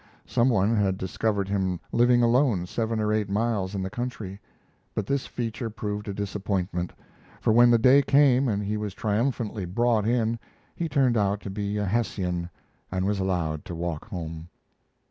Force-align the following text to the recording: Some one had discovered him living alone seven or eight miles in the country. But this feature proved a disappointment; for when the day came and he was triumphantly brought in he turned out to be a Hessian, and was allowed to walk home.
Some 0.25 0.49
one 0.49 0.75
had 0.75 0.97
discovered 0.97 1.47
him 1.47 1.79
living 1.91 2.23
alone 2.23 2.65
seven 2.65 2.99
or 2.99 3.13
eight 3.13 3.29
miles 3.29 3.75
in 3.75 3.83
the 3.83 3.89
country. 3.91 4.41
But 4.95 5.05
this 5.05 5.27
feature 5.27 5.69
proved 5.69 6.07
a 6.07 6.13
disappointment; 6.15 6.91
for 7.39 7.53
when 7.53 7.69
the 7.69 7.77
day 7.77 8.01
came 8.01 8.47
and 8.47 8.63
he 8.63 8.77
was 8.77 8.95
triumphantly 8.95 9.65
brought 9.65 10.07
in 10.07 10.39
he 10.75 10.89
turned 10.89 11.17
out 11.17 11.39
to 11.41 11.51
be 11.51 11.77
a 11.77 11.85
Hessian, 11.85 12.49
and 12.91 13.05
was 13.05 13.19
allowed 13.19 13.63
to 13.65 13.75
walk 13.75 14.05
home. 14.07 14.49